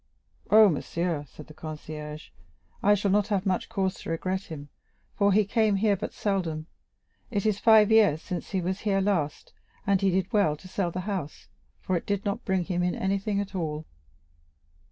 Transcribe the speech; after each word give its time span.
"Oh, 0.49 0.67
monsieur," 0.67 1.25
said 1.27 1.45
the 1.45 1.53
concierge, 1.53 2.29
"I 2.81 2.95
shall 2.95 3.11
not 3.11 3.27
have 3.27 3.45
much 3.45 3.69
cause 3.69 3.93
to 3.99 4.09
regret 4.09 4.45
him, 4.45 4.69
for 5.13 5.31
he 5.31 5.45
came 5.45 5.75
here 5.75 5.95
but 5.95 6.11
seldom; 6.11 6.65
it 7.29 7.45
is 7.45 7.59
five 7.59 7.91
years 7.91 8.19
since 8.19 8.49
he 8.49 8.61
was 8.61 8.79
here 8.79 8.99
last, 8.99 9.53
and 9.85 10.01
he 10.01 10.09
did 10.09 10.33
well 10.33 10.55
to 10.57 10.67
sell 10.67 10.89
the 10.89 11.01
house, 11.01 11.49
for 11.79 11.95
it 11.95 12.07
did 12.07 12.25
not 12.25 12.43
bring 12.45 12.63
him 12.63 12.81
in 12.81 12.95
anything 12.95 13.39
at 13.39 13.53
all." 13.53 13.85